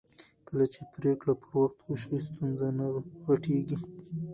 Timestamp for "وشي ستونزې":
1.89-2.69